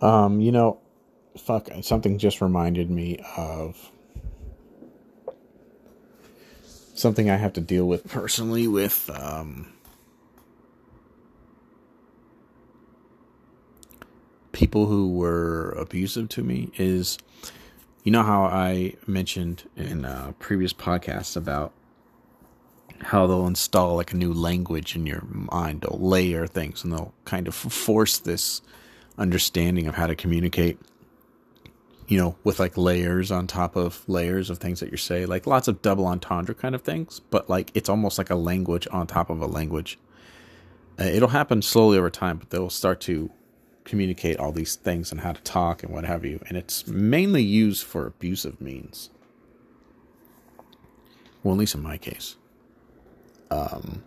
[0.00, 0.80] Um, you know,
[1.36, 3.90] fuck, something just reminded me of
[6.94, 9.72] something I have to deal with personally with um,
[14.52, 17.18] people who were abusive to me is
[18.04, 21.72] you know how I mentioned in uh, previous podcasts about
[23.00, 27.12] how they'll install like a new language in your mind, they'll layer things and they'll
[27.24, 28.62] kind of force this
[29.18, 30.78] understanding of how to communicate
[32.06, 35.46] you know, with like layers on top of layers of things that you say, like
[35.46, 39.06] lots of double entendre kind of things, but like it's almost like a language on
[39.06, 39.98] top of a language.
[40.98, 43.30] Uh, it'll happen slowly over time, but they'll start to
[43.84, 47.42] communicate all these things and how to talk and what have you, and it's mainly
[47.42, 49.10] used for abusive means.
[51.42, 52.36] Well, at least in my case.
[53.50, 54.04] Um,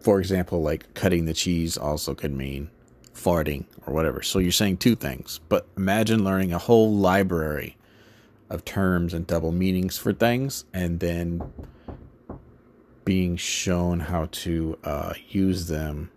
[0.00, 2.70] for example, like cutting the cheese also could mean
[3.14, 4.22] farting or whatever.
[4.22, 7.76] So you're saying two things, but imagine learning a whole library
[8.50, 11.42] of terms and double meanings for things and then
[13.04, 16.10] being shown how to uh, use them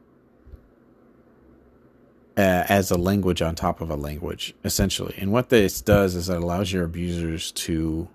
[2.38, 5.16] uh, as a language on top of a language, essentially.
[5.18, 8.10] And what this does is it allows your abusers to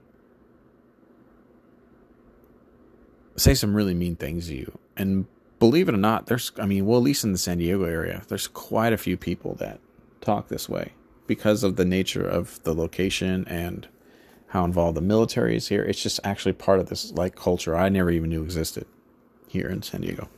[3.36, 4.78] say some really mean things to you.
[4.96, 5.26] And
[5.60, 8.22] believe it or not, there's, I mean, well, at least in the San Diego area,
[8.26, 9.78] there's quite a few people that
[10.20, 10.94] talk this way
[11.28, 13.86] because of the nature of the location and
[14.48, 15.82] how involved the military is here.
[15.84, 18.86] It's just actually part of this like culture I never even knew existed
[19.46, 20.28] here in San Diego.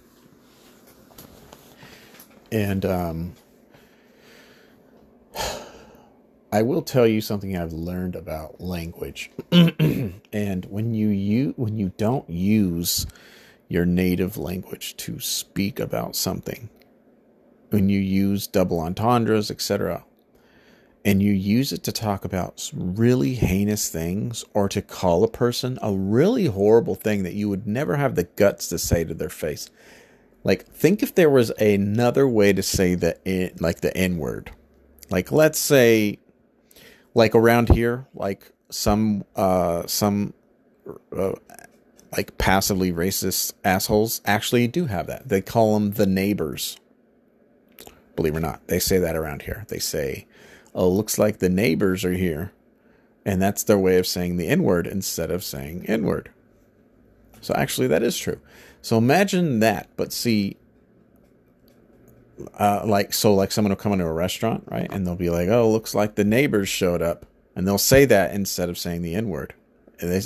[2.50, 3.32] And um,
[6.52, 9.30] I will tell you something I've learned about language.
[9.52, 13.06] and when you, you when you don't use
[13.72, 16.68] your native language to speak about something.
[17.70, 20.04] When you use double entendres, etc.,
[21.04, 25.78] and you use it to talk about really heinous things or to call a person
[25.82, 29.28] a really horrible thing that you would never have the guts to say to their
[29.28, 29.68] face.
[30.44, 34.52] Like, think if there was another way to say the like the N word.
[35.10, 36.18] Like, let's say,
[37.14, 40.34] like around here, like some uh some
[41.16, 41.32] uh,
[42.16, 45.28] like passively racist assholes actually do have that.
[45.28, 46.76] They call them the neighbors.
[48.16, 49.64] Believe it or not, they say that around here.
[49.68, 50.26] They say,
[50.74, 52.52] "Oh, looks like the neighbors are here,"
[53.24, 56.30] and that's their way of saying the N word instead of saying N word.
[57.40, 58.40] So actually, that is true.
[58.82, 60.56] So imagine that, but see,
[62.58, 65.48] uh, like so, like someone will come into a restaurant, right, and they'll be like,
[65.48, 67.24] "Oh, looks like the neighbors showed up,"
[67.56, 69.54] and they'll say that instead of saying the N word.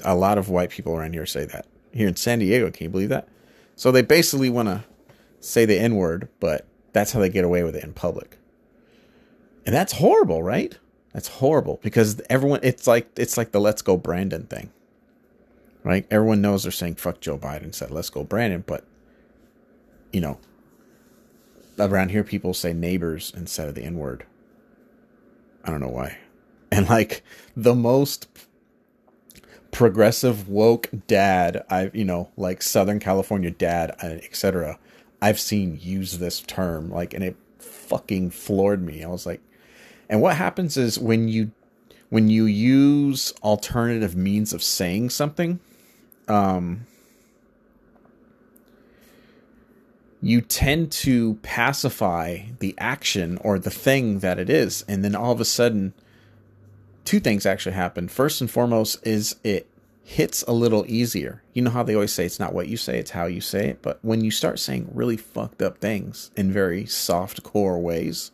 [0.05, 2.71] A lot of white people around here say that here in San Diego.
[2.71, 3.29] Can you believe that?
[3.75, 4.85] So they basically want to
[5.41, 8.39] say the N word, but that's how they get away with it in public.
[9.65, 10.79] And that's horrible, right?
[11.13, 14.71] That's horrible because everyone it's like it's like the let's go Brandon thing.
[15.83, 16.07] Right?
[16.11, 18.85] Everyone knows they're saying fuck Joe Biden said let's go Brandon, but
[20.13, 20.39] you know,
[21.79, 24.25] around here people say neighbors instead of the N word.
[25.65, 26.19] I don't know why.
[26.71, 27.23] And like
[27.57, 28.33] the most
[29.77, 34.79] progressive woke dad I've you know like Southern California dad etc.
[35.21, 39.05] I've seen use this term like and it fucking floored me.
[39.05, 39.43] I was like,
[40.09, 41.51] and what happens is when you
[42.09, 45.61] when you use alternative means of saying something,
[46.27, 46.87] um,
[50.23, 55.33] you tend to pacify the action or the thing that it is, and then all
[55.33, 55.93] of a sudden
[57.07, 58.09] two things actually happen.
[58.09, 59.67] First and foremost is it
[60.05, 61.43] hits a little easier.
[61.55, 63.71] You know how they always say it's not what you say, it's how you say
[63.71, 63.83] it.
[63.83, 68.33] But when you start saying really fucked up things in very soft core ways,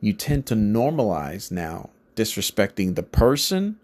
[0.00, 3.76] you tend to normalize now disrespecting the person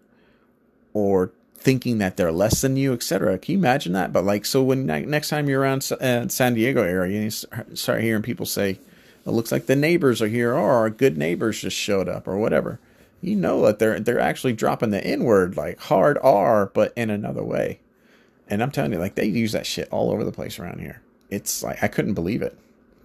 [0.93, 3.37] or thinking that they're less than you, etc.
[3.37, 4.13] Can you imagine that?
[4.13, 8.21] But like, so when next time you're around uh, San Diego area, you start hearing
[8.21, 8.79] people say,
[9.25, 12.37] "It looks like the neighbors are here," or "Our good neighbors just showed up," or
[12.37, 12.79] whatever
[13.21, 17.09] you know that they're they're actually dropping the N word like hard R, but in
[17.09, 17.79] another way.
[18.47, 21.01] And I'm telling you, like they use that shit all over the place around here.
[21.29, 22.57] It's like I couldn't believe it.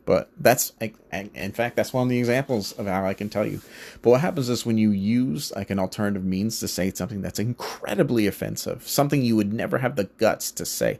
[0.04, 3.60] But that's in fact that's one of the examples of how I can tell you.
[4.02, 7.38] But what happens is when you use like an alternative means to say something that's
[7.38, 10.98] incredibly offensive, something you would never have the guts to say.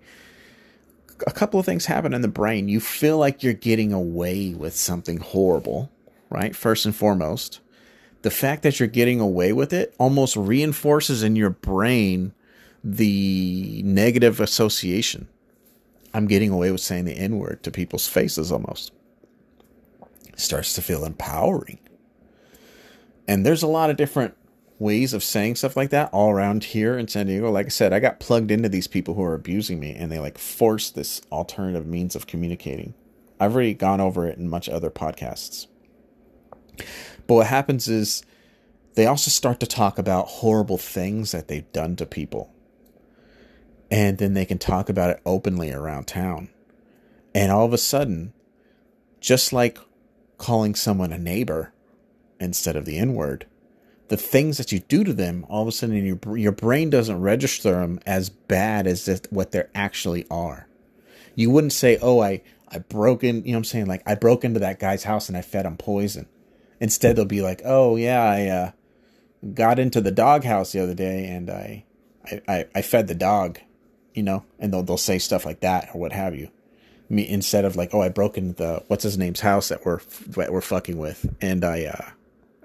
[1.26, 2.68] A couple of things happen in the brain.
[2.68, 5.90] You feel like you're getting away with something horrible,
[6.30, 6.54] right?
[6.54, 7.60] First and foremost
[8.22, 12.32] the fact that you're getting away with it almost reinforces in your brain
[12.82, 15.28] the negative association.
[16.14, 18.92] I'm getting away with saying the N word to people's faces almost.
[20.28, 21.78] It starts to feel empowering.
[23.28, 24.36] And there's a lot of different
[24.78, 27.50] ways of saying stuff like that all around here in San Diego.
[27.50, 30.18] Like I said, I got plugged into these people who are abusing me and they
[30.18, 32.94] like force this alternative means of communicating.
[33.38, 35.66] I've already gone over it in much other podcasts.
[37.26, 38.22] But what happens is
[38.94, 42.52] they also start to talk about horrible things that they've done to people.
[43.90, 46.48] And then they can talk about it openly around town.
[47.34, 48.32] And all of a sudden,
[49.20, 49.78] just like
[50.38, 51.72] calling someone a neighbor
[52.40, 53.46] instead of the N word,
[54.08, 57.20] the things that you do to them, all of a sudden your your brain doesn't
[57.20, 60.66] register them as bad as what they actually are.
[61.34, 63.86] You wouldn't say, "Oh, I I broke in," you know what I'm saying?
[63.86, 66.26] Like I broke into that guy's house and I fed him poison.
[66.82, 68.70] Instead, they'll be like, "Oh yeah, I uh,
[69.54, 71.84] got into the doghouse the other day and I,
[72.26, 73.60] I I I fed the dog,"
[74.14, 76.50] you know, and they'll they'll say stuff like that or what have you.
[77.08, 80.00] Me instead of like, "Oh, I broke into the what's his name's house that we're
[80.30, 82.10] that we're fucking with and I uh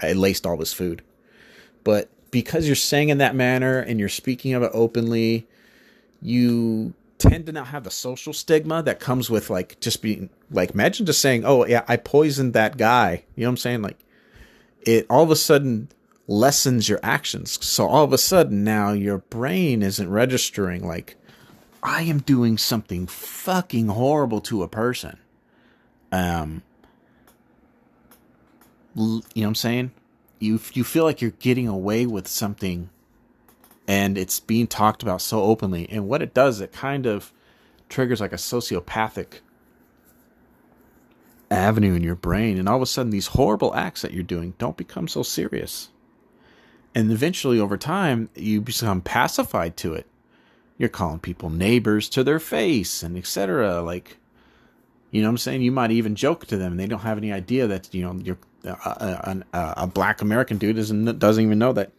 [0.01, 1.03] I laced all his food."
[1.83, 5.45] But because you're saying in that manner and you're speaking of it openly,
[6.23, 10.71] you tend to not have the social stigma that comes with like just being like
[10.71, 13.81] imagine just saying, "Oh yeah, I poisoned that guy." You know what I'm saying?
[13.83, 13.99] Like
[14.87, 15.89] it all of a sudden
[16.27, 17.63] lessens your actions.
[17.65, 21.15] So all of a sudden now your brain isn't registering like
[21.83, 25.19] I am doing something fucking horrible to a person.
[26.11, 26.63] Um
[28.95, 29.91] you know what I'm saying?
[30.39, 32.89] you you feel like you're getting away with something
[33.87, 37.31] and it's being talked about so openly and what it does it kind of
[37.89, 39.39] triggers like a sociopathic
[41.49, 44.53] avenue in your brain and all of a sudden these horrible acts that you're doing
[44.57, 45.89] don't become so serious.
[46.93, 50.07] And eventually over time you become pacified to it.
[50.77, 54.17] You're calling people neighbors to their face and etc like
[55.09, 55.61] you know what i'm saying?
[55.61, 58.13] You might even joke to them and they don't have any idea that you know
[58.21, 61.91] you're uh, uh, a, a, uh, a black American dude doesn't doesn't even know that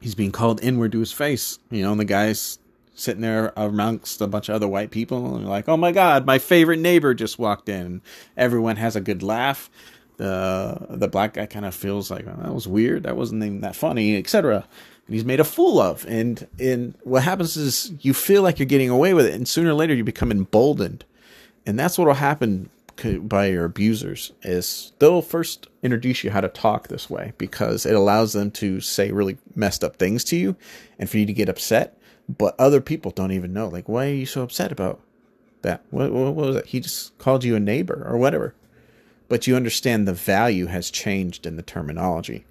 [0.00, 1.58] he's being called N word to his face.
[1.70, 2.58] You know, and the guy's
[2.96, 6.38] sitting there amongst a bunch of other white people and like, oh my god, my
[6.38, 8.02] favorite neighbor just walked in.
[8.36, 9.70] Everyone has a good laugh.
[10.16, 13.04] The the black guy kind of feels like oh, that was weird.
[13.04, 14.66] That wasn't even that funny, etc.
[15.06, 16.06] And he's made a fool of.
[16.08, 19.70] And and what happens is you feel like you're getting away with it, and sooner
[19.70, 21.04] or later you become emboldened.
[21.66, 22.70] And that's what will happen
[23.18, 27.94] by your abusers is they'll first introduce you how to talk this way because it
[27.94, 30.56] allows them to say really messed up things to you
[30.98, 31.98] and for you to get upset
[32.28, 33.68] but other people don't even know.
[33.68, 35.00] Like why are you so upset about
[35.62, 35.82] that?
[35.90, 36.66] What, what, was it?
[36.66, 38.54] He just called you a neighbor or whatever.
[39.28, 42.44] But you understand the value has changed in the terminology.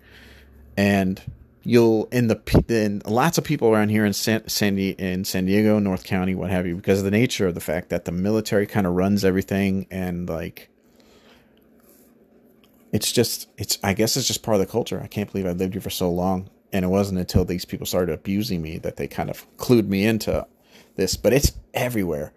[0.76, 1.22] And
[1.64, 5.80] you'll in the in lots of people around here in San, San in San Diego,
[5.80, 8.68] North County, what have you, because of the nature of the fact that the military
[8.68, 10.70] kind of runs everything and like
[12.92, 15.02] it's just it's I guess it's just part of the culture.
[15.02, 17.86] I can't believe I lived here for so long and it wasn't until these people
[17.86, 20.46] started abusing me that they kind of clued me into
[20.98, 22.34] this, but it's everywhere.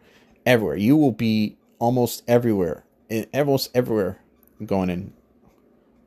[0.46, 0.76] Everywhere.
[0.76, 2.84] You will be almost everywhere.
[3.08, 4.20] In almost everywhere
[4.64, 5.12] going in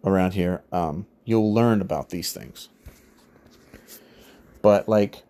[0.05, 0.63] around here.
[0.71, 2.69] Um, you'll learn about these things.
[4.61, 5.23] But like,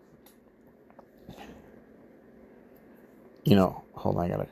[3.42, 4.46] you know, hold on, I gotta.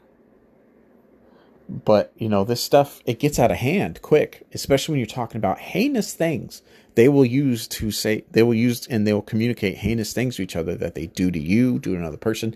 [1.68, 5.36] But you know, this stuff it gets out of hand quick, especially when you're talking
[5.36, 6.62] about heinous things.
[6.94, 10.42] They will use to say they will use and they will communicate heinous things to
[10.42, 12.54] each other that they do to you, do to another person,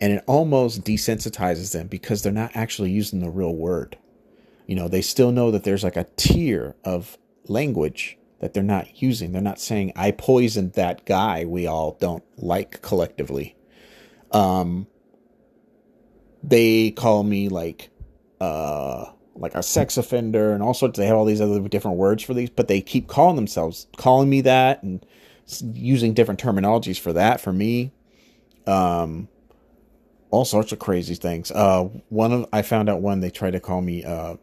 [0.00, 3.96] and it almost desensitizes them because they're not actually using the real word.
[4.66, 9.00] You know, they still know that there's like a tier of language that they're not
[9.00, 9.32] using.
[9.32, 13.56] They're not saying, I poisoned that guy we all don't like collectively.
[14.32, 14.88] Um,
[16.42, 17.90] they call me like,
[18.40, 19.06] uh,
[19.38, 20.98] like a sex offender and all sorts.
[20.98, 24.28] They have all these other different words for these, but they keep calling themselves, calling
[24.28, 25.04] me that and
[25.72, 27.92] using different terminologies for that for me.
[28.66, 29.28] Um,
[30.30, 31.50] all sorts of crazy things.
[31.50, 34.04] Uh, one of I found out one they tried to call me.
[34.04, 34.36] Uh,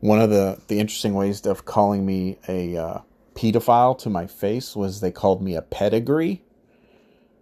[0.00, 3.00] one of the the interesting ways of calling me a uh,
[3.34, 6.42] pedophile to my face was they called me a pedigree.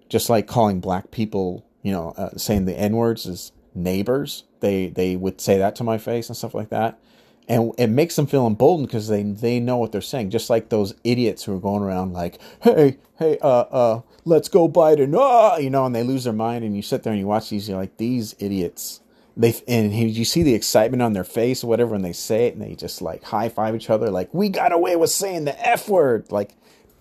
[0.08, 4.44] Just like calling black people, you know, uh, saying the N words is neighbors.
[4.64, 6.98] They they would say that to my face and stuff like that.
[7.46, 10.30] And it makes them feel emboldened because they they know what they're saying.
[10.30, 14.66] Just like those idiots who are going around like, hey, hey, uh, uh, let's go
[14.66, 16.64] Biden, ah, you know, and they lose their mind.
[16.64, 19.00] And you sit there and you watch these, you're like, these idiots
[19.36, 22.54] they and you see the excitement on their face or whatever when they say it
[22.54, 25.68] and they just like high five each other like we got away with saying the
[25.68, 26.54] f word like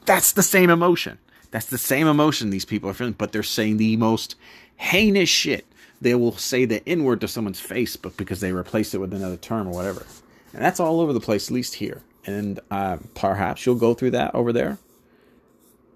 [0.05, 1.19] that's the same emotion
[1.51, 4.35] that's the same emotion these people are feeling but they're saying the most
[4.77, 5.65] heinous shit
[6.03, 9.13] they will say the n word to someone's face but because they replace it with
[9.13, 10.05] another term or whatever
[10.53, 14.11] and that's all over the place at least here and uh, perhaps you'll go through
[14.11, 14.77] that over there.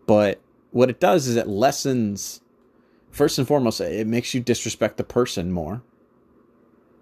[0.05, 0.39] But
[0.71, 2.41] what it does is it lessens,
[3.11, 5.81] first and foremost, it makes you disrespect the person more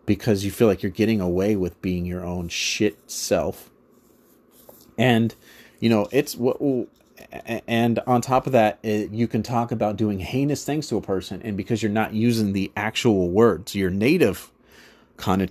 [0.06, 3.72] because you feel like you're getting away with being your own shit self.
[4.98, 5.34] And,
[5.80, 6.58] you know, it's what,
[7.68, 11.02] and on top of that, it, you can talk about doing heinous things to a
[11.02, 14.52] person, and because you're not using the actual words, your native
[15.18, 15.50] of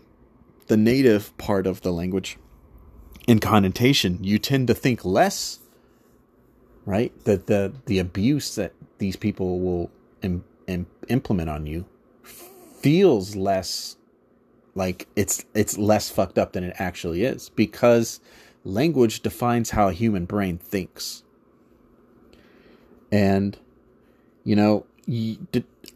[0.67, 2.39] the native part of the language
[3.27, 5.61] in connotation, you tend to think less,
[6.85, 7.13] right?
[7.25, 9.91] That the the abuse that these people will
[10.23, 11.85] Im, Im, implement on you
[12.81, 13.97] feels less
[14.75, 18.21] like it's it's less fucked up than it actually is because
[18.65, 21.24] language defines how a human brain thinks.
[23.15, 23.57] And
[24.43, 24.87] you know,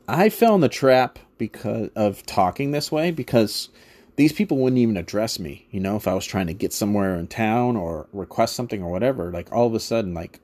[0.06, 3.70] I fell in the trap because of talking this way because
[4.14, 5.66] these people wouldn't even address me.
[5.72, 8.92] You know, if I was trying to get somewhere in town or request something or
[8.92, 10.38] whatever, like all of a sudden, like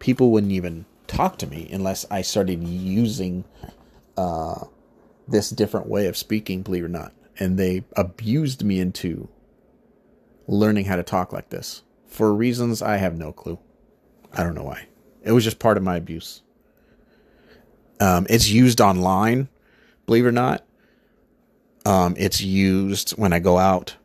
[0.00, 3.44] people wouldn't even talk to me unless I started using
[4.16, 4.64] uh,
[5.28, 7.12] this different way of speaking, believe it or not.
[7.38, 9.28] And they abused me into
[10.48, 13.60] learning how to talk like this for reasons I have no clue.
[14.32, 14.88] I don't know why.
[15.26, 16.42] It was just part of my abuse.
[18.00, 19.48] Um, it's used online,
[20.06, 20.64] believe it or not.
[21.84, 23.96] Um, it's used when I go out,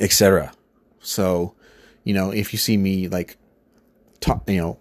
[0.00, 0.52] etc.
[1.00, 1.54] So,
[2.04, 3.36] you know, if you see me like,
[4.20, 4.78] talk, you know,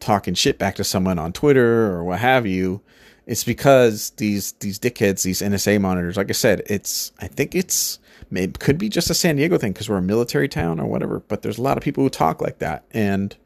[0.00, 2.82] talking shit back to someone on Twitter or what have you,
[3.26, 6.16] it's because these these dickheads, these NSA monitors.
[6.16, 7.98] Like I said, it's I think it's
[8.30, 11.20] it could be just a San Diego thing because we're a military town or whatever.
[11.20, 13.36] But there's a lot of people who talk like that, and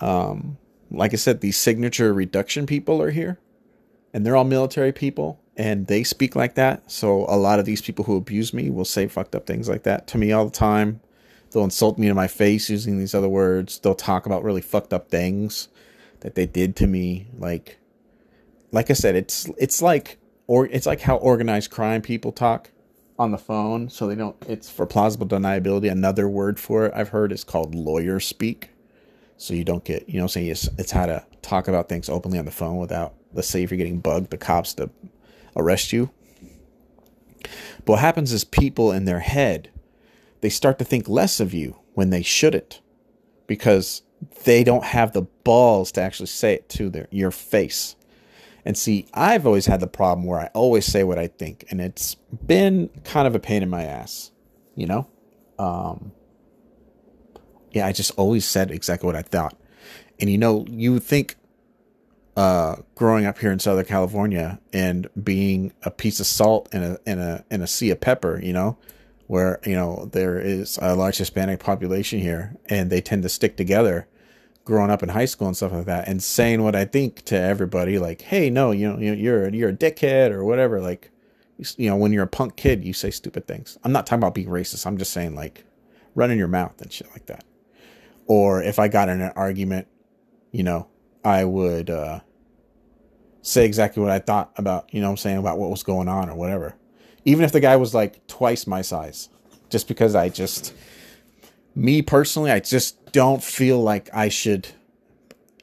[0.00, 0.58] um,
[0.90, 3.38] like I said, these signature reduction people are here,
[4.12, 6.90] and they're all military people and they speak like that.
[6.90, 9.82] So a lot of these people who abuse me will say fucked up things like
[9.82, 11.00] that to me all the time.
[11.50, 13.78] They'll insult me to my face using these other words.
[13.78, 15.68] They'll talk about really fucked up things
[16.20, 17.26] that they did to me.
[17.36, 17.78] Like,
[18.72, 20.16] like I said, it's it's like
[20.46, 22.70] or it's like how organized crime people talk
[23.18, 23.90] on the phone.
[23.90, 24.36] So they don't.
[24.48, 25.90] It's for plausible deniability.
[25.90, 28.70] Another word for it I've heard is called lawyer speak.
[29.40, 32.10] So you don't get you know I'm saying it's, it's how to talk about things
[32.10, 34.90] openly on the phone without let's say if you're getting bugged the cops to
[35.56, 36.10] arrest you.
[37.78, 39.70] But what happens is people in their head,
[40.42, 42.82] they start to think less of you when they shouldn't
[43.46, 44.02] because
[44.44, 47.96] they don't have the balls to actually say it to their your face.
[48.66, 51.80] And see, I've always had the problem where I always say what I think, and
[51.80, 54.32] it's been kind of a pain in my ass,
[54.76, 55.08] you know?
[55.58, 56.12] Um,
[57.72, 59.56] yeah, I just always said exactly what I thought.
[60.18, 61.36] And you know, you think
[62.36, 66.98] uh, growing up here in Southern California and being a piece of salt in a
[67.06, 68.78] in a in a sea of pepper, you know,
[69.26, 73.56] where you know there is a large Hispanic population here, and they tend to stick
[73.56, 74.06] together.
[74.64, 77.36] Growing up in high school and stuff like that, and saying what I think to
[77.36, 81.10] everybody, like, "Hey, no, you know, you're you're a dickhead or whatever." Like,
[81.76, 83.78] you know, when you're a punk kid, you say stupid things.
[83.82, 84.86] I'm not talking about being racist.
[84.86, 85.64] I'm just saying like
[86.14, 87.44] running your mouth and shit like that.
[88.30, 89.88] Or if I got in an argument,
[90.52, 90.86] you know,
[91.24, 92.20] I would uh,
[93.42, 96.30] say exactly what I thought about, you know I'm saying, about what was going on
[96.30, 96.76] or whatever.
[97.24, 99.30] Even if the guy was like twice my size.
[99.68, 100.72] Just because I just
[101.74, 104.68] me personally, I just don't feel like I should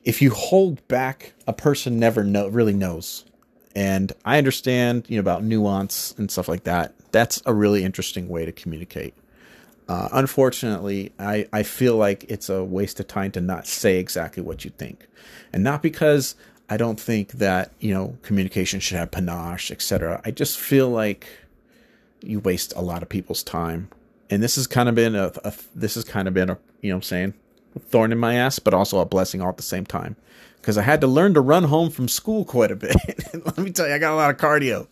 [0.04, 3.24] if you hold back, a person never know really knows.
[3.78, 6.96] And I understand, you know, about nuance and stuff like that.
[7.14, 9.14] That's a really interesting way to communicate.
[9.88, 14.44] Uh, unfortunately, I, I feel like it's a waste of time to not say exactly
[14.44, 15.08] what you think.
[15.54, 16.36] And not because
[16.70, 20.22] I don't think that, you know, communication should have panache, etc.
[20.26, 21.28] I just feel like
[22.22, 23.90] you waste a lot of people's time.
[24.30, 26.90] And this has kind of been a, a this has kind of been a, you
[26.90, 27.34] know I'm saying,
[27.80, 30.18] thorn in my ass, but also a blessing all at the same time.
[30.58, 32.98] Because I had to learn to run home from school quite a bit.
[33.34, 34.88] Let me tell you, I got a lot of cardio.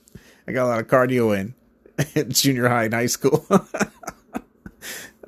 [0.47, 3.45] I got a lot of cardio in junior high and high school.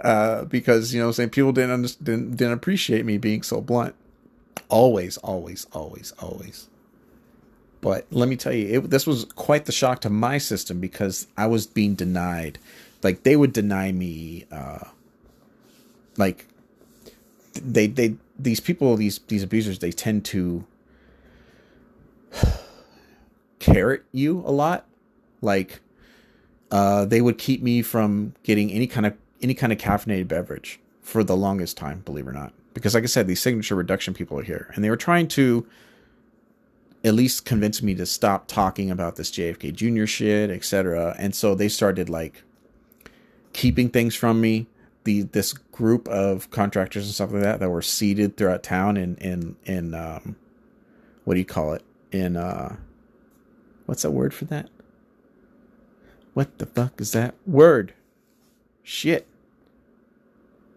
[0.02, 3.96] uh, because you know, saying people didn't, under, didn't didn't appreciate me being so blunt.
[4.70, 6.68] Always, always, always, always.
[7.80, 11.28] But let me tell you, it, this was quite the shock to my system because
[11.38, 12.60] I was being denied.
[13.04, 14.86] Like they would deny me, uh,
[16.18, 16.48] like
[17.54, 20.66] they they these people these these abusers they tend to
[23.60, 24.86] carrot you a lot
[25.42, 25.80] like
[26.70, 30.80] uh, they would keep me from getting any kind of any kind of caffeinated beverage
[31.02, 34.14] for the longest time believe it or not because like i said these signature reduction
[34.14, 35.66] people are here and they were trying to
[37.04, 41.56] at least convince me to stop talking about this jfk jr shit etc and so
[41.56, 42.44] they started like
[43.54, 44.68] keeping things from me
[45.08, 49.16] the this group of contractors and stuff like that that were seated throughout town in
[49.16, 50.36] in in um,
[51.24, 52.76] what do you call it in uh,
[53.86, 54.70] what's that word for that?
[56.34, 57.94] What the fuck is that word?
[58.88, 59.28] Shit.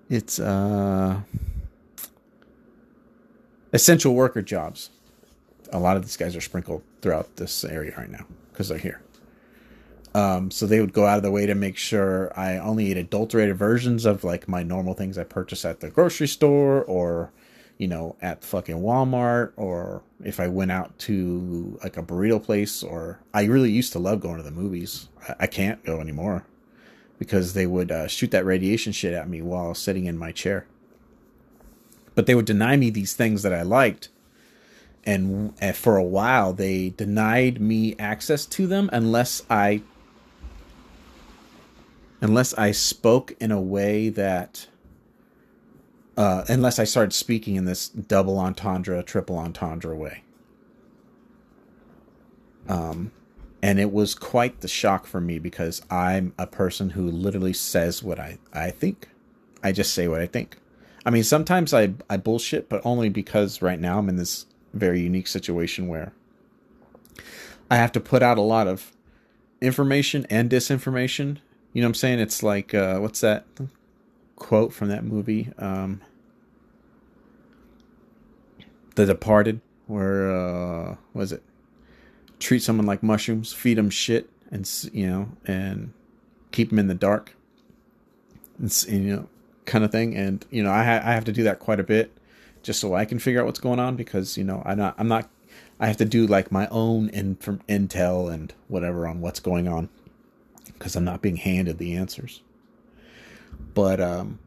[0.08, 1.20] It's uh
[3.72, 4.90] essential worker jobs.
[5.72, 9.00] A lot of these guys are sprinkled throughout this area right now because they're here.
[10.12, 12.96] Um, so they would go out of the way to make sure I only ate
[12.96, 17.30] adulterated versions of like my normal things I purchase at the grocery store or,
[17.78, 22.82] you know, at fucking Walmart or if I went out to like a burrito place
[22.82, 25.08] or I really used to love going to the movies.
[25.28, 26.44] I, I can't go anymore
[27.20, 30.66] because they would uh, shoot that radiation shit at me while sitting in my chair.
[32.14, 34.08] But they would deny me these things that I liked.
[35.04, 39.82] And, and for a while, they denied me access to them unless I
[42.22, 44.66] unless I spoke in a way that,
[46.16, 50.22] uh, unless I started speaking in this double entendre, triple entendre way.
[52.68, 53.12] Um,
[53.62, 58.02] and it was quite the shock for me because I'm a person who literally says
[58.02, 59.08] what I, I think.
[59.62, 60.56] I just say what I think.
[61.04, 65.00] I mean, sometimes I, I bullshit, but only because right now I'm in this very
[65.00, 66.12] unique situation where
[67.70, 68.92] I have to put out a lot of
[69.60, 71.38] information and disinformation
[71.72, 72.18] you know what I'm saying?
[72.18, 73.46] It's like uh, what's that
[74.36, 75.52] quote from that movie?
[75.56, 76.00] Um,
[78.96, 81.42] the Departed, where uh, was it?
[82.40, 85.92] Treat someone like mushrooms, feed them shit, and you know, and
[86.50, 87.36] keep them in the dark.
[88.62, 89.28] It's you know,
[89.66, 90.16] kind of thing.
[90.16, 92.10] And you know, I ha- I have to do that quite a bit,
[92.62, 95.08] just so I can figure out what's going on because you know I'm not I'm
[95.08, 95.28] not
[95.78, 99.68] I have to do like my own in- from intel and whatever on what's going
[99.68, 99.88] on
[100.66, 102.42] because I'm not being handed the answers.
[103.74, 104.38] But um,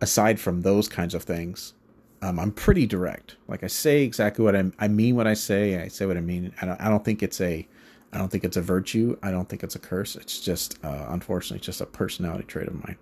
[0.00, 1.74] aside from those kinds of things,
[2.22, 3.36] um, I'm pretty direct.
[3.48, 5.82] Like I say exactly what I I mean what I say.
[5.82, 6.54] I say what I mean.
[6.62, 7.66] I don't, I don't think it's a
[8.12, 9.18] I don't think it's a virtue.
[9.22, 10.14] I don't think it's a curse.
[10.16, 12.96] It's just uh, unfortunately just a personality trait of mine.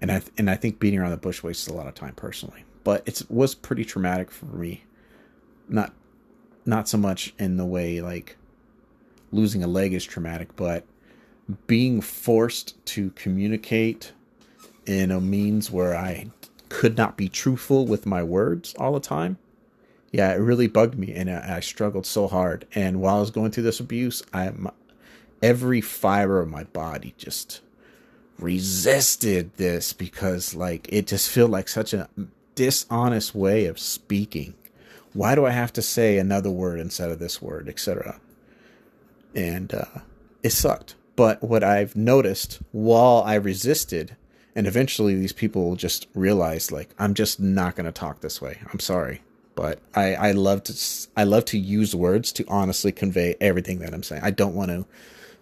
[0.00, 2.64] And I and I think beating around the bush wastes a lot of time personally.
[2.84, 4.84] But it was pretty traumatic for me.
[5.68, 5.92] Not
[6.64, 8.36] not so much in the way like
[9.32, 10.84] losing a leg is traumatic, but
[11.66, 14.12] being forced to communicate
[14.86, 16.30] in a means where I
[16.70, 19.36] could not be truthful with my words all the time.
[20.10, 22.66] Yeah, it really bugged me, and I, struggled so hard.
[22.74, 24.50] And while I was going through this abuse, I
[25.42, 27.60] every fiber of my body just
[28.38, 32.08] resisted this because, like, it just felt like such a
[32.54, 34.54] dishonest way of speaking.
[35.12, 38.20] Why do I have to say another word instead of this word, etc.?
[39.34, 40.00] And uh,
[40.42, 44.16] it sucked but what I've noticed while I resisted,
[44.54, 48.58] and eventually these people just realized, like, I'm just not going to talk this way.
[48.72, 49.22] I'm sorry,
[49.54, 53.94] but I I love to I love to use words to honestly convey everything that
[53.94, 54.22] I'm saying.
[54.24, 54.86] I don't want to.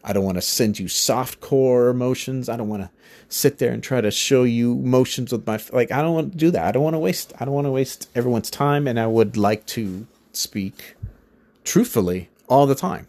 [0.04, 2.48] I don't want to send you soft core emotions.
[2.48, 2.90] I don't want to
[3.28, 5.90] sit there and try to show you motions with my like.
[5.90, 6.64] I don't want to do that.
[6.64, 7.32] I don't want to waste.
[7.40, 10.94] I don't want to waste everyone's time, and I would like to speak
[11.64, 13.08] truthfully all the time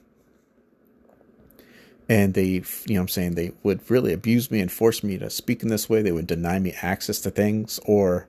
[2.10, 5.30] and they you know i'm saying they would really abuse me and force me to
[5.30, 6.02] speak in this way.
[6.02, 8.28] They would deny me access to things or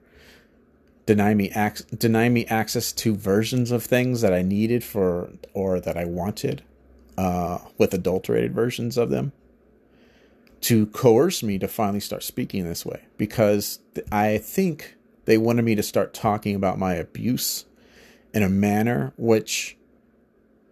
[1.06, 5.80] deny me ac- deny me access to versions of things that i needed for or
[5.80, 6.62] that i wanted
[7.18, 9.32] uh, with adulterated versions of them
[10.60, 13.02] to coerce me to finally start speaking this way.
[13.16, 13.80] Because
[14.12, 17.64] i think they wanted me to start talking about my abuse
[18.34, 19.76] in a manner which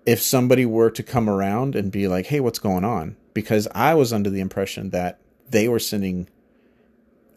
[0.09, 3.93] if somebody were to come around and be like, "Hey, what's going on?" Because I
[3.93, 5.19] was under the impression that
[5.51, 6.31] they were sending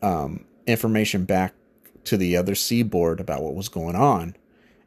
[0.02, 1.54] um, information back
[2.06, 4.38] to the other seaboard about what was going on,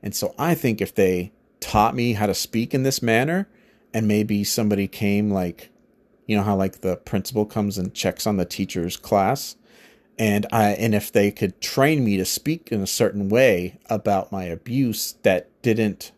[0.03, 3.49] and so I think if they taught me how to speak in this manner,
[3.93, 5.69] and maybe somebody came like,
[6.27, 9.57] you know how like the principal comes and checks on the teacher's class,
[10.19, 14.33] and I and if they could train me to speak in a certain way about
[14.33, 16.13] my abuse that didn't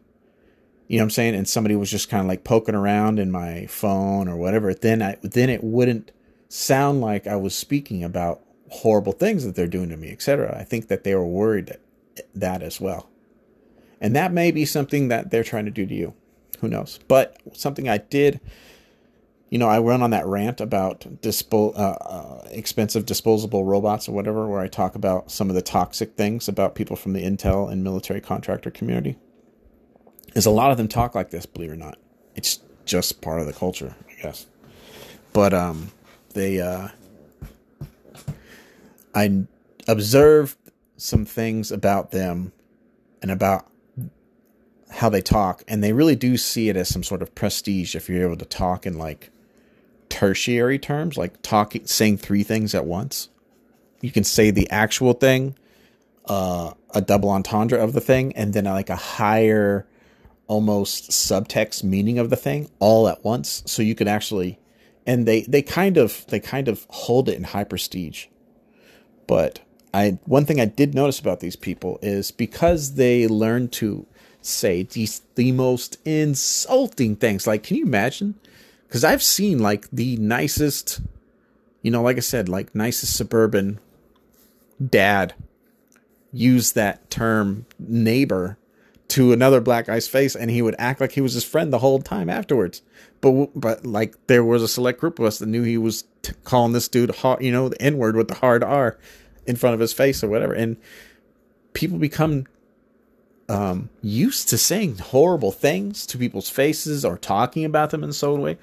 [0.89, 1.35] you know what I'm saying?
[1.35, 5.03] And somebody was just kind of like poking around in my phone or whatever, then
[5.03, 6.13] I then it wouldn't
[6.49, 10.57] sound like I was speaking about horrible things that they're doing to me, etc.
[10.59, 11.81] I think that they were worried that,
[12.35, 13.09] that as well.
[14.01, 16.15] And that may be something that they're trying to do to you.
[16.61, 17.01] Who knows?
[17.09, 18.41] But something I did,
[19.51, 24.13] you know, I went on that rant about dispo- uh, uh, expensive disposable robots or
[24.13, 27.71] whatever, where I talk about some of the toxic things about people from the intel
[27.71, 29.17] and military contractor community
[30.37, 31.99] is a lot of them talk like this, believe it or not.
[32.35, 34.47] It's just part of the culture, I guess.
[35.33, 35.91] But um,
[36.35, 36.89] they uh,
[39.15, 39.45] I
[39.89, 40.57] observed
[40.97, 42.53] some things about them
[43.23, 43.67] and about
[44.91, 48.09] how they talk, and they really do see it as some sort of prestige if
[48.09, 49.31] you're able to talk in like
[50.09, 53.29] tertiary terms, like talking, saying three things at once.
[54.01, 55.57] You can say the actual thing,
[56.27, 59.87] uh, a double entendre of the thing, and then like a higher,
[60.49, 63.63] almost subtext meaning of the thing all at once.
[63.67, 64.59] So you can actually,
[65.07, 68.27] and they they kind of they kind of hold it in high prestige.
[69.27, 69.61] But
[69.93, 74.07] I one thing I did notice about these people is because they learn to
[74.41, 77.47] say these the most insulting things.
[77.47, 78.35] Like, can you imagine?
[78.87, 81.01] Because I've seen like the nicest,
[81.83, 83.81] you know, like I said, like nicest suburban
[84.85, 85.35] dad
[86.33, 88.59] use that term neighbor
[89.09, 91.79] to another black guy's face and he would act like he was his friend the
[91.79, 92.83] whole time afterwards
[93.21, 96.33] but but like there was a select group of us that knew he was t-
[96.43, 98.99] calling this dude hard, you know the n word with the hard r
[99.47, 100.77] in front of his face or whatever and
[101.73, 102.47] people become
[103.49, 108.41] um, used to saying horrible things to people's faces or talking about them in some
[108.41, 108.59] way.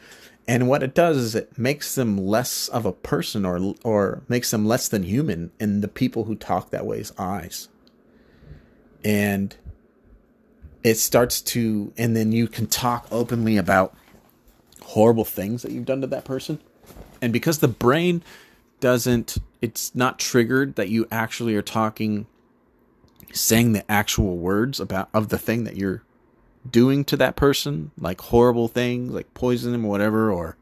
[0.47, 4.51] And what it does is it makes them less of a person or or makes
[4.51, 7.69] them less than human in the people who talk that way's eyes.
[9.05, 9.55] And
[10.83, 13.95] it starts to and then you can talk openly about
[14.81, 16.59] horrible things that you've done to that person.
[17.21, 18.21] And because the brain
[18.79, 22.27] doesn't it's not triggered that you actually are talking
[23.31, 26.03] saying the actual words about of the thing that you're
[26.69, 30.57] doing to that person, like horrible things, like poison them or whatever, or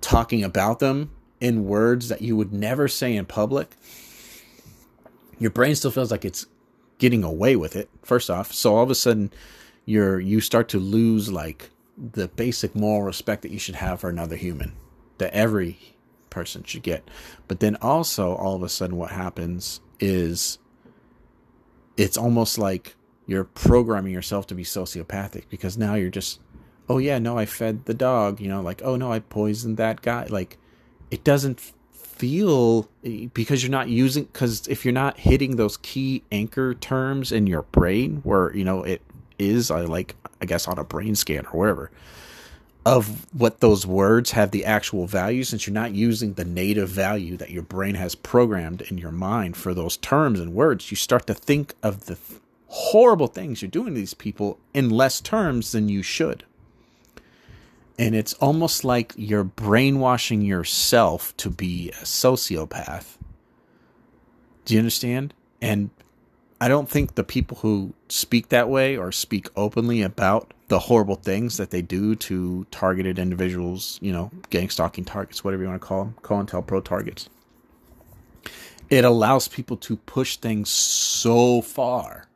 [0.00, 3.76] talking about them in words that you would never say in public,
[5.38, 6.46] your brain still feels like it's
[7.04, 7.90] getting away with it.
[8.02, 9.30] First off, so all of a sudden
[9.84, 14.08] you're you start to lose like the basic moral respect that you should have for
[14.08, 14.72] another human
[15.18, 15.78] that every
[16.30, 17.06] person should get.
[17.46, 20.58] But then also all of a sudden what happens is
[21.98, 26.40] it's almost like you're programming yourself to be sociopathic because now you're just
[26.88, 30.02] oh yeah no i fed the dog you know like oh no i poisoned that
[30.02, 30.58] guy like
[31.10, 31.72] it doesn't
[32.06, 37.32] feel eh, because you're not using because if you're not hitting those key anchor terms
[37.32, 39.02] in your brain where you know it
[39.38, 41.90] is i like i guess on a brain scan or wherever
[42.86, 47.36] of what those words have the actual value since you're not using the native value
[47.36, 51.26] that your brain has programmed in your mind for those terms and words you start
[51.26, 55.72] to think of the th- horrible things you're doing to these people in less terms
[55.72, 56.44] than you should
[57.98, 63.16] and it's almost like you're brainwashing yourself to be a sociopath
[64.64, 65.90] do you understand and
[66.60, 71.16] I don't think the people who speak that way or speak openly about the horrible
[71.16, 75.82] things that they do to targeted individuals, you know, gang stalking targets, whatever you want
[75.82, 77.28] to call them, COINTELPRO targets.
[78.88, 82.28] It allows people to push things so far.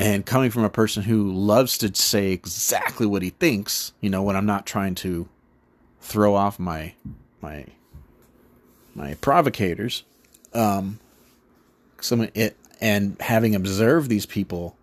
[0.00, 4.22] And coming from a person who loves to say exactly what he thinks, you know,
[4.22, 5.28] when I'm not trying to
[6.00, 6.94] throw off my
[7.42, 7.66] my
[8.94, 10.04] my provocators,
[10.54, 11.00] um,
[12.00, 14.74] some it and having observed these people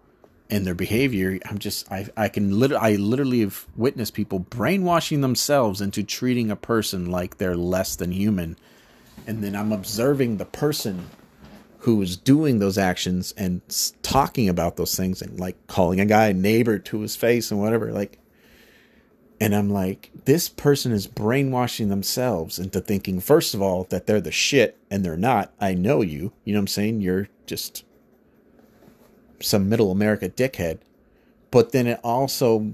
[0.52, 5.22] and their behavior, I'm just I I can literally I literally have witnessed people brainwashing
[5.22, 8.56] themselves into treating a person like they're less than human,
[9.26, 11.08] and then I'm observing the person
[11.88, 13.62] who is doing those actions and
[14.02, 17.62] talking about those things and like calling a guy a neighbor to his face and
[17.62, 18.20] whatever like
[19.40, 24.20] and I'm like, this person is brainwashing themselves into thinking, first of all, that they're
[24.20, 25.54] the shit and they're not.
[25.62, 26.34] I know you.
[26.44, 27.02] You know what I'm saying?
[27.02, 27.86] You're just
[29.40, 30.80] some middle America dickhead.
[31.52, 32.74] But then it also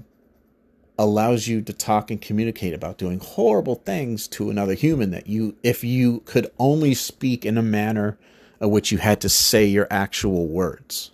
[0.98, 5.56] allows you to talk and communicate about doing horrible things to another human that you,
[5.62, 8.18] if you could only speak in a manner
[8.64, 11.10] of which you had to say your actual words,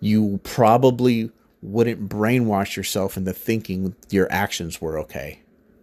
[0.00, 1.30] you probably
[1.62, 5.40] wouldn't brainwash yourself into thinking your actions were okay.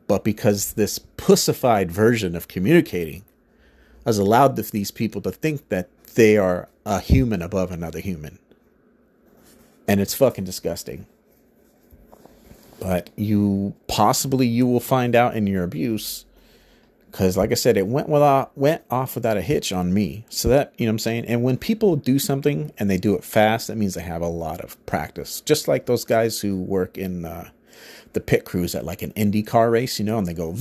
[0.07, 3.23] But because this pussified version of communicating
[4.05, 8.38] has allowed these people to think that they are a human above another human.
[9.88, 11.07] And it's fucking disgusting.
[12.79, 16.25] But you possibly you will find out in your abuse
[17.12, 20.26] because like i said it went without went off without a hitch on me.
[20.30, 21.26] So that you know what i'm saying?
[21.26, 24.28] And when people do something and they do it fast that means they have a
[24.28, 25.41] lot of practice.
[25.41, 27.50] Just like those guys who work in uh,
[28.13, 30.56] the pit crews at like an indy car race you know and they go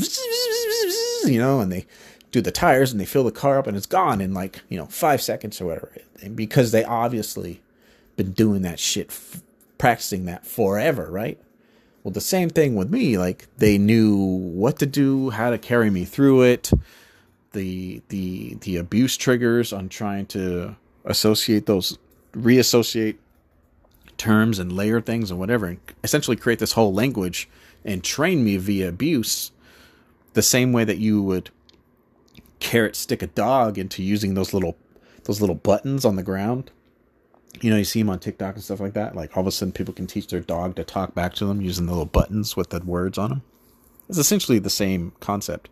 [1.25, 1.87] you know and they
[2.33, 4.79] do the tires and they fill the car up and it's gone in like you
[4.79, 5.93] know five seconds or whatever.
[6.23, 7.61] And because they obviously
[8.17, 9.17] been doing that shit
[9.79, 11.41] practicing that forever right
[12.03, 13.19] well, the same thing with me.
[13.19, 16.71] Like they knew what to do, how to carry me through it,
[17.53, 21.99] the the the abuse triggers on trying to associate those
[22.33, 23.17] reassociate
[24.17, 27.49] terms and layer things and whatever and essentially create this whole language
[27.85, 29.51] and train me via abuse
[30.35, 31.51] the same way that you would
[32.59, 34.77] carrot stick a dog into using those little
[35.25, 36.71] those little buttons on the ground
[37.61, 39.53] you know you see them on tiktok and stuff like that like all of a
[39.53, 42.57] sudden people can teach their dog to talk back to them using the little buttons
[42.57, 43.43] with the words on them
[44.09, 45.69] it's essentially the same concept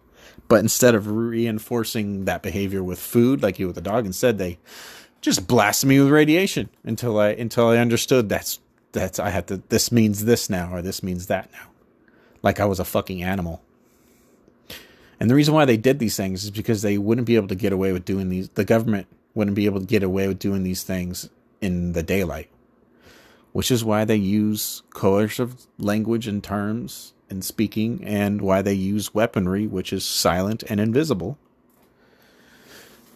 [0.49, 4.59] but instead of reinforcing that behavior with food like you with the dog instead they
[5.21, 8.61] just blasted me with radiation until i until i understood that's
[8.93, 11.69] that's i had to this means this now or this means that now
[12.43, 13.63] like i was a fucking animal
[15.21, 17.57] and the reason why they did these things is because they wouldn't be able to
[17.57, 18.49] get away with doing these.
[18.51, 21.29] The government wouldn't be able to get away with doing these things
[21.61, 22.51] in the daylight,
[23.53, 29.15] which is why they use coercive language and terms and speaking, and why they use
[29.15, 31.37] weaponry, which is silent and invisible.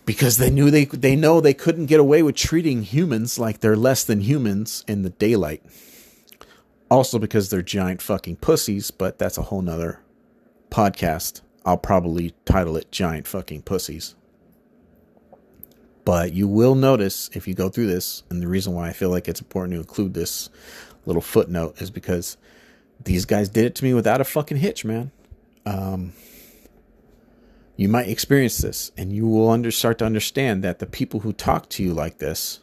[0.05, 3.77] Because they knew they they know they couldn't get away with treating humans like they're
[3.77, 5.63] less than humans in the daylight.
[6.91, 10.01] Also because they're giant fucking pussies, but that's a whole nother
[10.71, 11.41] podcast.
[11.65, 14.15] I'll probably title it Giant Fucking Pussies.
[16.05, 19.11] But you will notice if you go through this, and the reason why I feel
[19.11, 20.51] like it's important to include this
[21.07, 22.37] little footnote is because
[23.05, 25.13] these guys did it to me without a fucking hitch, man.
[25.65, 26.13] Um,
[27.77, 31.33] you might experience this, and you will under, start to understand that the people who
[31.33, 32.61] talk to you like this,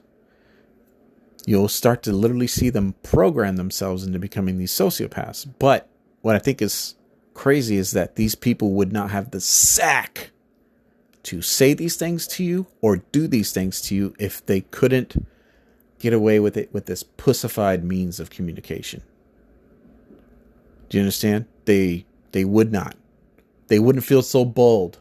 [1.45, 5.47] you'll start to literally see them program themselves into becoming these sociopaths.
[5.59, 5.89] But
[6.21, 6.95] what I think is
[7.33, 10.31] crazy is that these people would not have the sack
[11.29, 15.27] to say these things to you or do these things to you if they couldn't
[15.99, 19.03] get away with it with this pussified means of communication.
[20.89, 21.45] Do you understand?
[21.65, 22.95] They they would not.
[23.67, 24.97] They wouldn't feel so bold.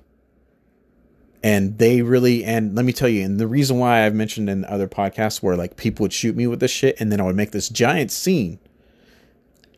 [1.43, 4.67] And they really and let me tell you, and the reason why I've mentioned in
[4.67, 7.37] other podcasts where like people would shoot me with this shit and then I would
[7.37, 8.59] make this giant scene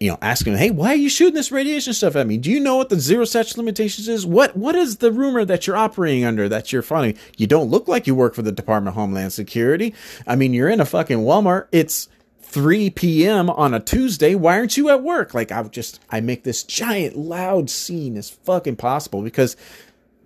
[0.01, 2.39] you know, asking, "Hey, why are you shooting this radiation stuff at me?
[2.39, 4.25] Do you know what the zero statute limitations is?
[4.25, 7.17] What what is the rumor that you're operating under that you're funding?
[7.37, 9.95] You don't look like you work for the Department of Homeland Security.
[10.27, 11.67] I mean, you're in a fucking Walmart.
[11.71, 12.09] It's
[12.41, 13.51] 3 p.m.
[13.51, 14.35] on a Tuesday.
[14.35, 15.35] Why aren't you at work?
[15.35, 19.55] Like I just I make this giant loud scene as fucking possible because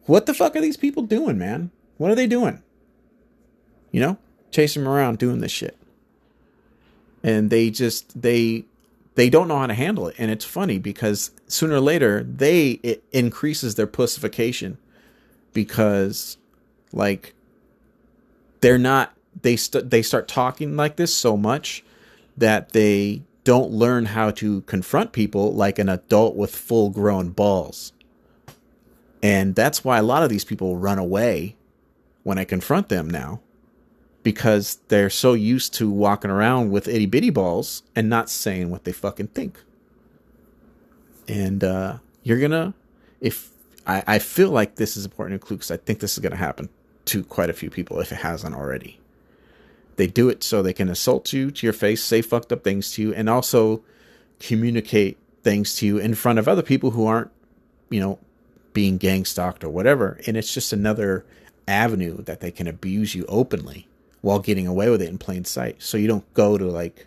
[0.06, 1.72] what the fuck are these people doing, man?
[1.96, 2.62] What are they doing?
[3.90, 4.18] You know,
[4.52, 5.76] chasing them around doing this shit.
[7.24, 8.66] And they just they
[9.14, 10.16] they don't know how to handle it.
[10.18, 14.78] And it's funny because sooner or later they it increases their pussification
[15.52, 16.36] because
[16.92, 17.34] like
[18.60, 21.84] they're not they st- they start talking like this so much
[22.36, 27.92] that they don't learn how to confront people like an adult with full grown balls.
[29.22, 31.56] And that's why a lot of these people run away
[32.24, 33.40] when i confront them now
[34.24, 38.82] because they're so used to walking around with itty bitty balls and not saying what
[38.82, 39.62] they fucking think.
[41.28, 42.74] And uh, you're gonna,
[43.20, 43.50] if
[43.86, 46.36] I, I feel like this is important to include because I think this is gonna
[46.36, 46.70] happen
[47.04, 48.98] to quite a few people if it hasn't already.
[49.96, 52.92] They do it so they can assault you to your face, say fucked up things
[52.92, 53.84] to you, and also
[54.40, 57.30] communicate things to you in front of other people who aren't,
[57.90, 58.18] you know,
[58.72, 60.18] being gang stalked or whatever.
[60.26, 61.24] And it's just another
[61.68, 63.86] avenue that they can abuse you openly
[64.24, 65.82] while getting away with it in plain sight.
[65.82, 67.06] So you don't go to like,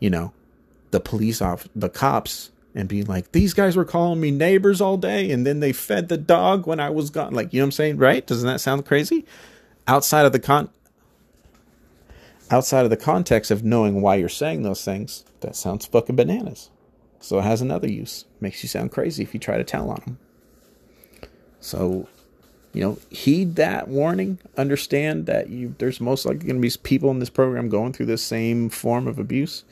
[0.00, 0.34] you know,
[0.90, 4.98] the police off the cops and be like, these guys were calling me neighbors all
[4.98, 7.32] day and then they fed the dog when I was gone.
[7.32, 7.96] Like, you know what I'm saying?
[7.96, 8.26] Right?
[8.26, 9.24] Doesn't that sound crazy?
[9.88, 10.68] Outside of the con
[12.50, 16.68] outside of the context of knowing why you're saying those things, that sounds fucking bananas.
[17.20, 18.26] So it has another use.
[18.40, 20.18] Makes you sound crazy if you try to tell on them.
[21.60, 22.08] So
[22.72, 24.38] you know, heed that warning.
[24.56, 28.06] Understand that you there's most likely going to be people in this program going through
[28.06, 29.64] this same form of abuse.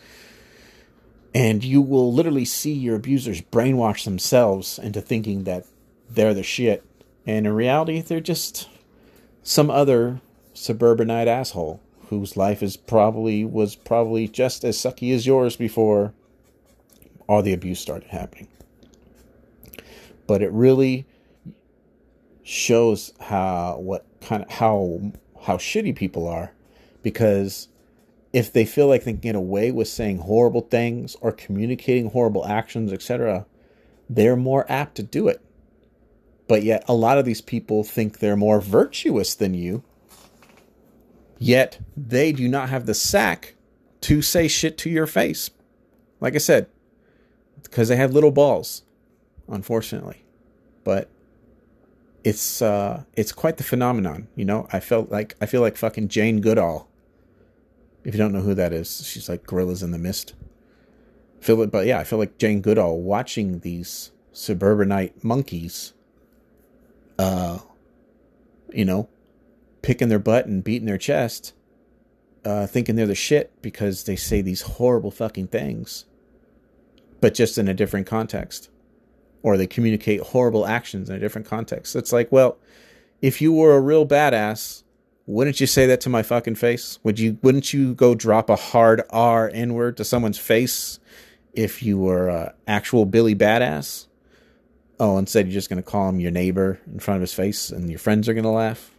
[1.35, 5.67] And you will literally see your abusers brainwash themselves into thinking that
[6.11, 6.85] they're the shit.
[7.27, 8.69] And in reality, they're just
[9.43, 10.21] some other
[10.55, 16.13] suburbanite asshole whose life is probably was probably just as sucky as yours before
[17.29, 18.49] all the abuse started happening.
[20.27, 21.07] But it really
[22.49, 26.53] shows how what kind of how how shitty people are.
[27.03, 27.69] Because
[28.33, 32.47] if they feel like they can get away with saying horrible things or communicating horrible
[32.47, 33.47] actions etc
[34.09, 35.43] they're more apt to do it.
[36.47, 39.83] But yet a lot of these people think they're more virtuous than you.
[41.39, 43.55] Yet they do not have the sack
[44.03, 45.51] to say shit to your face.
[46.21, 46.67] Like i said
[47.63, 48.85] because they have little balls
[49.49, 50.23] unfortunately.
[50.83, 51.11] But
[52.29, 54.29] it's uh, it's quite the phenomenon.
[54.37, 56.87] You know, I felt like I feel like fucking Jane Goodall.
[58.05, 60.35] If you don't know who that is, she's like Gorillas in the Mist.
[61.41, 65.95] Feel it, but yeah, I feel like Jane Goodall watching these suburbanite monkeys.
[67.19, 67.61] Uh,
[68.75, 69.09] you know,
[69.81, 71.55] picking their butt and beating their chest,
[72.45, 76.05] uh, thinking they're the shit because they say these horrible fucking things,
[77.23, 78.69] but just in a different context
[79.49, 81.97] or they communicate horrible actions in a different context.
[81.97, 82.59] It's like, well,
[83.23, 84.83] if you were a real badass,
[85.25, 86.99] wouldn't you say that to my fucking face?
[87.03, 91.01] Would you wouldn't you go drop a hard R N word to someone's face
[91.55, 94.07] if you were a actual Billy badass?
[95.01, 97.71] Oh, and instead you're just gonna call him your neighbor in front of his face
[97.71, 98.91] and your friends are gonna laugh?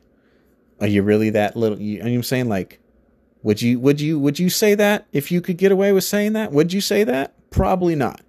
[0.81, 2.79] Are you really that little you, I'm saying like
[3.43, 6.33] would you would you would you say that if you could get away with saying
[6.33, 6.51] that?
[6.51, 7.33] Would you say that?
[7.51, 8.21] Probably not.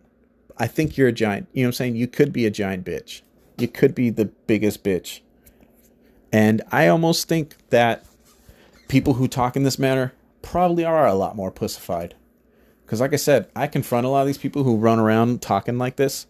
[0.61, 1.49] I think you're a giant.
[1.53, 1.97] You know what I'm saying?
[1.97, 3.23] You could be a giant bitch.
[3.59, 5.21] You could be the biggest bitch.
[6.33, 8.05] And I almost think that
[8.87, 12.15] people who talk in this manner probably are a lot more pussified.
[12.85, 15.79] Because, like I said, I confront a lot of these people who run around talking
[15.79, 16.27] like this,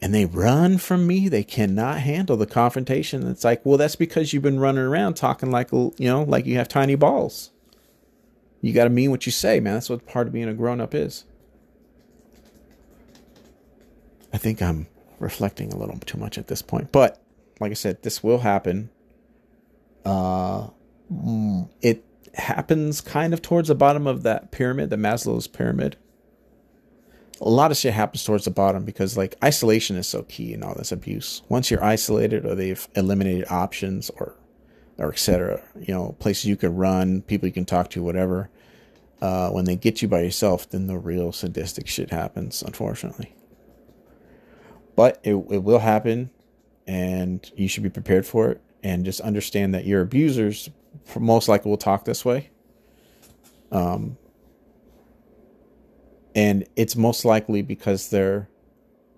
[0.00, 1.28] and they run from me.
[1.28, 3.26] They cannot handle the confrontation.
[3.26, 6.56] It's like, well, that's because you've been running around talking like, you know, like you
[6.56, 7.50] have tiny balls.
[8.60, 9.74] You got to mean what you say, man.
[9.74, 11.24] That's what part of being a grown up is.
[14.38, 14.86] I think I'm
[15.18, 16.92] reflecting a little too much at this point.
[16.92, 17.20] But
[17.58, 18.88] like I said, this will happen.
[20.04, 20.68] Uh,
[21.82, 25.96] it happens kind of towards the bottom of that pyramid, the Maslow's pyramid.
[27.40, 30.62] A lot of shit happens towards the bottom because like isolation is so key in
[30.62, 31.42] all this abuse.
[31.48, 34.36] Once you're isolated or they've eliminated options or
[34.98, 35.64] or etc.
[35.80, 38.50] You know, places you can run, people you can talk to, whatever.
[39.20, 43.34] Uh, when they get you by yourself, then the real sadistic shit happens, unfortunately
[44.98, 46.28] but it, it will happen
[46.84, 50.70] and you should be prepared for it and just understand that your abusers
[51.16, 52.50] most likely will talk this way.
[53.70, 54.18] Um,
[56.34, 58.48] and it's most likely because they're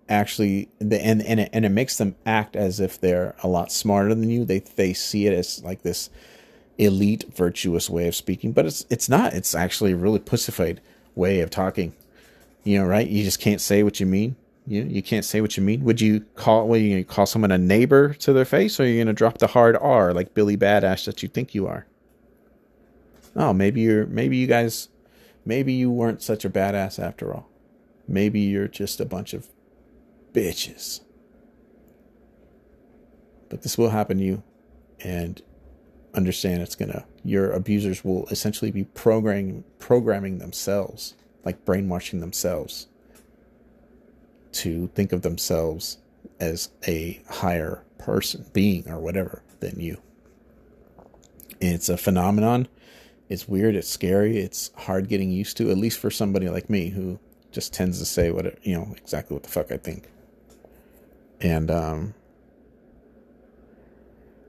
[0.06, 3.72] actually the and and it, and it makes them act as if they're a lot
[3.72, 4.44] smarter than you.
[4.44, 6.10] They they see it as like this
[6.76, 9.32] elite virtuous way of speaking but it's it's not.
[9.32, 10.82] It's actually a really pussified
[11.14, 11.94] way of talking.
[12.64, 13.08] You know right?
[13.08, 15.84] You just can't say what you mean you you can't say what you mean.
[15.84, 19.02] Would you call what you call someone a neighbor to their face, or are you
[19.02, 21.86] gonna drop the hard R like Billy Badass that you think you are?
[23.34, 24.88] Oh, maybe you're maybe you guys
[25.44, 27.48] maybe you weren't such a badass after all.
[28.06, 29.48] Maybe you're just a bunch of
[30.32, 31.00] bitches.
[33.48, 34.42] But this will happen to you
[35.00, 35.40] and
[36.14, 42.88] understand it's gonna your abusers will essentially be programming programming themselves, like brainwashing themselves
[44.52, 45.98] to think of themselves
[46.38, 49.98] as a higher person, being, or whatever than you.
[51.60, 52.66] it's a phenomenon.
[53.28, 53.76] It's weird.
[53.76, 54.38] It's scary.
[54.38, 57.18] It's hard getting used to, at least for somebody like me who
[57.52, 60.08] just tends to say what, it, you know, exactly what the fuck I think.
[61.40, 62.14] And, um,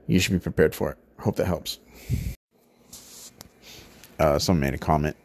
[0.06, 0.98] you should be prepared for it.
[1.20, 1.78] Hope that helps.
[4.18, 5.16] Uh, someone made a comment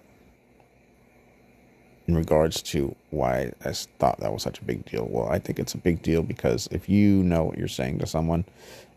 [2.07, 5.07] in regards to why I thought that was such a big deal.
[5.09, 8.07] Well, I think it's a big deal because if you know what you're saying to
[8.07, 8.45] someone,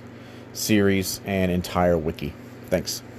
[0.52, 2.32] series and entire wiki.
[2.68, 3.04] Thanks.